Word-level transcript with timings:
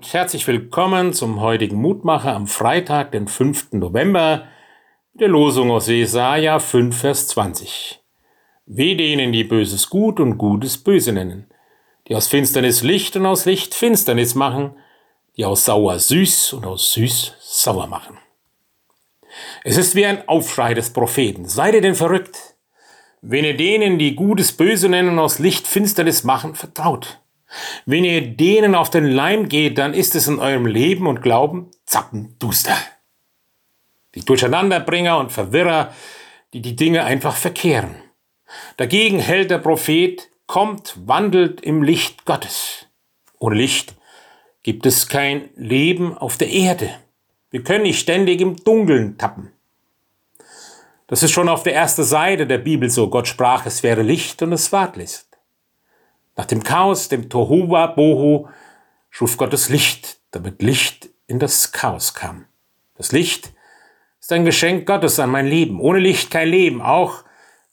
Herzlich 0.00 0.46
willkommen 0.48 1.12
zum 1.12 1.40
heutigen 1.40 1.76
Mutmacher 1.76 2.34
am 2.34 2.46
Freitag, 2.46 3.12
den 3.12 3.28
5. 3.28 3.72
November, 3.72 4.46
der 5.12 5.28
Losung 5.28 5.70
aus 5.70 5.86
Jesaja 5.86 6.58
5, 6.58 6.98
Vers 6.98 7.28
20. 7.28 8.00
Weh 8.66 8.94
denen, 8.94 9.32
die 9.32 9.44
Böses 9.44 9.90
gut 9.90 10.18
und 10.18 10.38
Gutes 10.38 10.78
böse 10.78 11.12
nennen, 11.12 11.46
die 12.08 12.16
aus 12.16 12.26
Finsternis 12.26 12.82
Licht 12.82 13.16
und 13.16 13.26
aus 13.26 13.44
Licht 13.44 13.74
Finsternis 13.74 14.34
machen, 14.34 14.76
die 15.36 15.44
aus 15.44 15.66
sauer 15.66 15.98
süß 15.98 16.54
und 16.54 16.66
aus 16.66 16.94
süß 16.94 17.34
sauer 17.40 17.86
machen. 17.86 18.18
Es 19.62 19.76
ist 19.76 19.94
wie 19.94 20.06
ein 20.06 20.26
Aufschrei 20.28 20.74
des 20.74 20.92
Propheten. 20.92 21.46
Seid 21.46 21.74
ihr 21.74 21.80
denn 21.80 21.94
verrückt? 21.94 22.56
Wenn 23.20 23.44
ihr 23.44 23.56
denen, 23.56 23.98
die 23.98 24.14
Gutes 24.14 24.52
böse 24.52 24.88
nennen 24.88 25.10
und 25.10 25.18
aus 25.18 25.38
Licht 25.38 25.66
Finsternis 25.66 26.24
machen, 26.24 26.54
vertraut. 26.54 27.21
Wenn 27.86 28.04
ihr 28.04 28.22
denen 28.22 28.74
auf 28.74 28.90
den 28.90 29.06
Leim 29.06 29.48
geht, 29.48 29.78
dann 29.78 29.94
ist 29.94 30.14
es 30.14 30.28
in 30.28 30.38
eurem 30.38 30.66
Leben 30.66 31.06
und 31.06 31.22
Glauben 31.22 31.70
zappenduster. 31.86 32.76
Die 34.14 34.24
Durcheinanderbringer 34.24 35.18
und 35.18 35.32
Verwirrer, 35.32 35.92
die 36.52 36.60
die 36.62 36.76
Dinge 36.76 37.04
einfach 37.04 37.36
verkehren. 37.36 37.94
Dagegen 38.76 39.18
hält 39.18 39.50
der 39.50 39.58
Prophet, 39.58 40.28
kommt, 40.46 40.94
wandelt 41.06 41.60
im 41.62 41.82
Licht 41.82 42.24
Gottes. 42.24 42.86
Ohne 43.38 43.56
Licht 43.56 43.94
gibt 44.62 44.86
es 44.86 45.08
kein 45.08 45.48
Leben 45.56 46.16
auf 46.16 46.36
der 46.36 46.50
Erde. 46.50 46.90
Wir 47.50 47.62
können 47.62 47.84
nicht 47.84 48.00
ständig 48.00 48.40
im 48.40 48.56
Dunkeln 48.56 49.18
tappen. 49.18 49.52
Das 51.06 51.22
ist 51.22 51.32
schon 51.32 51.48
auf 51.48 51.62
der 51.62 51.74
ersten 51.74 52.04
Seite 52.04 52.46
der 52.46 52.58
Bibel 52.58 52.88
so. 52.88 53.10
Gott 53.10 53.28
sprach, 53.28 53.66
es 53.66 53.82
wäre 53.82 54.02
Licht 54.02 54.40
und 54.42 54.52
es 54.52 54.72
ward 54.72 54.96
Licht. 54.96 55.26
Nach 56.36 56.46
dem 56.46 56.62
Chaos, 56.62 57.08
dem 57.08 57.28
Tohuwa 57.28 57.86
Bohu, 57.86 58.48
schuf 59.10 59.36
Gott 59.36 59.52
das 59.52 59.68
Licht, 59.68 60.18
damit 60.30 60.62
Licht 60.62 61.10
in 61.26 61.38
das 61.38 61.72
Chaos 61.72 62.14
kam. 62.14 62.46
Das 62.96 63.12
Licht 63.12 63.52
ist 64.20 64.32
ein 64.32 64.44
Geschenk 64.44 64.86
Gottes 64.86 65.18
an 65.18 65.30
mein 65.30 65.46
Leben. 65.46 65.80
Ohne 65.80 65.98
Licht 65.98 66.30
kein 66.30 66.48
Leben. 66.48 66.80
Auch 66.80 67.24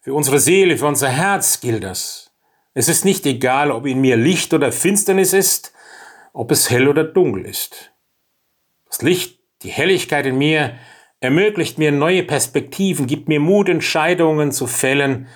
für 0.00 0.14
unsere 0.14 0.40
Seele, 0.40 0.76
für 0.76 0.86
unser 0.86 1.08
Herz 1.08 1.60
gilt 1.60 1.84
das. 1.84 2.32
Es 2.74 2.88
ist 2.88 3.04
nicht 3.04 3.26
egal, 3.26 3.70
ob 3.70 3.86
in 3.86 4.00
mir 4.00 4.16
Licht 4.16 4.54
oder 4.54 4.72
Finsternis 4.72 5.32
ist, 5.32 5.72
ob 6.32 6.50
es 6.50 6.70
hell 6.70 6.88
oder 6.88 7.04
dunkel 7.04 7.44
ist. 7.44 7.92
Das 8.86 9.02
Licht, 9.02 9.40
die 9.62 9.70
Helligkeit 9.70 10.26
in 10.26 10.38
mir, 10.38 10.78
ermöglicht 11.20 11.78
mir 11.78 11.92
neue 11.92 12.22
Perspektiven, 12.22 13.06
gibt 13.06 13.28
mir 13.28 13.40
Mut, 13.40 13.68
Entscheidungen 13.68 14.52
zu 14.52 14.66
fällen, 14.66 15.26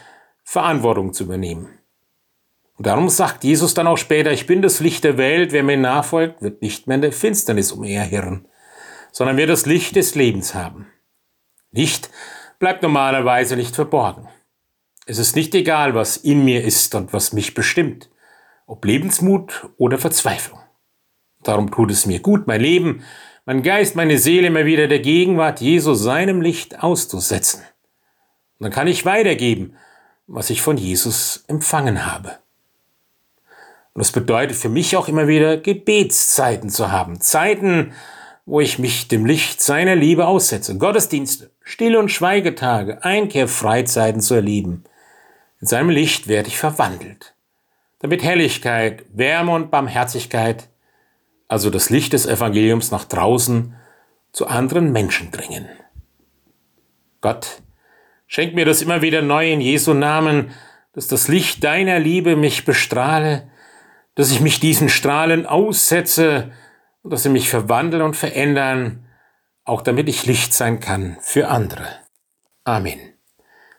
Verantwortung 0.44 1.12
zu 1.12 1.24
übernehmen. 1.24 1.78
Und 2.76 2.86
darum 2.86 3.08
sagt 3.08 3.44
Jesus 3.44 3.74
dann 3.74 3.86
auch 3.86 3.98
später, 3.98 4.32
ich 4.32 4.46
bin 4.46 4.62
das 4.62 4.80
Licht 4.80 5.04
der 5.04 5.18
Welt, 5.18 5.52
wer 5.52 5.62
mir 5.62 5.76
nachfolgt, 5.76 6.42
wird 6.42 6.62
nicht 6.62 6.86
mehr 6.86 6.96
in 6.96 7.02
der 7.02 7.12
Finsternis 7.12 7.72
umherhirren, 7.72 8.48
sondern 9.12 9.36
wird 9.36 9.50
das 9.50 9.66
Licht 9.66 9.96
des 9.96 10.14
Lebens 10.14 10.54
haben. 10.54 10.86
Licht 11.70 12.10
bleibt 12.58 12.82
normalerweise 12.82 13.56
nicht 13.56 13.74
verborgen. 13.74 14.28
Es 15.06 15.18
ist 15.18 15.36
nicht 15.36 15.54
egal, 15.54 15.94
was 15.94 16.16
in 16.16 16.44
mir 16.44 16.64
ist 16.64 16.94
und 16.94 17.12
was 17.12 17.32
mich 17.32 17.54
bestimmt, 17.54 18.08
ob 18.66 18.84
Lebensmut 18.84 19.68
oder 19.76 19.98
Verzweiflung. 19.98 20.60
Darum 21.42 21.70
tut 21.70 21.90
es 21.90 22.06
mir 22.06 22.20
gut, 22.20 22.46
mein 22.46 22.60
Leben, 22.60 23.04
mein 23.44 23.62
Geist, 23.62 23.96
meine 23.96 24.18
Seele 24.18 24.46
immer 24.46 24.64
wieder 24.64 24.86
der 24.86 25.00
Gegenwart 25.00 25.60
Jesu 25.60 25.94
seinem 25.94 26.40
Licht 26.40 26.82
auszusetzen. 26.82 27.62
Und 28.58 28.64
dann 28.64 28.72
kann 28.72 28.86
ich 28.86 29.04
weitergeben, 29.04 29.76
was 30.28 30.50
ich 30.50 30.62
von 30.62 30.76
Jesus 30.76 31.44
empfangen 31.48 32.06
habe. 32.06 32.38
Und 33.94 34.00
das 34.00 34.12
bedeutet 34.12 34.56
für 34.56 34.68
mich 34.68 34.96
auch 34.96 35.08
immer 35.08 35.28
wieder 35.28 35.56
Gebetszeiten 35.58 36.70
zu 36.70 36.90
haben. 36.90 37.20
Zeiten, 37.20 37.92
wo 38.46 38.60
ich 38.60 38.78
mich 38.78 39.08
dem 39.08 39.26
Licht 39.26 39.60
seiner 39.60 39.94
Liebe 39.94 40.26
aussetze. 40.26 40.76
Gottesdienste, 40.78 41.50
Stille- 41.62 41.98
und 41.98 42.10
Schweigetage, 42.10 43.04
Einkehrfreizeiten 43.04 44.20
zu 44.20 44.34
erleben. 44.34 44.84
In 45.60 45.66
seinem 45.68 45.90
Licht 45.90 46.26
werde 46.26 46.48
ich 46.48 46.58
verwandelt. 46.58 47.34
Damit 48.00 48.22
Helligkeit, 48.22 49.04
Wärme 49.12 49.52
und 49.52 49.70
Barmherzigkeit, 49.70 50.68
also 51.46 51.70
das 51.70 51.90
Licht 51.90 52.14
des 52.14 52.26
Evangeliums 52.26 52.90
nach 52.90 53.04
draußen, 53.04 53.76
zu 54.32 54.46
anderen 54.46 54.90
Menschen 54.90 55.30
dringen. 55.30 55.68
Gott, 57.20 57.62
schenk 58.26 58.54
mir 58.54 58.64
das 58.64 58.82
immer 58.82 59.02
wieder 59.02 59.22
neu 59.22 59.52
in 59.52 59.60
Jesu 59.60 59.92
Namen, 59.92 60.50
dass 60.94 61.06
das 61.06 61.28
Licht 61.28 61.62
deiner 61.62 61.98
Liebe 61.98 62.34
mich 62.34 62.64
bestrahle, 62.64 63.48
dass 64.14 64.30
ich 64.30 64.40
mich 64.40 64.60
diesen 64.60 64.88
Strahlen 64.88 65.46
aussetze 65.46 66.52
und 67.02 67.12
dass 67.12 67.22
sie 67.22 67.28
mich 67.28 67.48
verwandeln 67.48 68.02
und 68.02 68.16
verändern, 68.16 69.06
auch 69.64 69.82
damit 69.82 70.08
ich 70.08 70.26
Licht 70.26 70.52
sein 70.54 70.80
kann 70.80 71.16
für 71.22 71.48
andere. 71.48 71.86
Amen. 72.64 72.98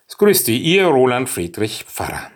Es 0.07 0.17
grüßt 0.17 0.47
Ihr 0.49 0.85
Roland 0.85 1.29
Friedrich 1.29 1.85
Pfarrer. 1.85 2.32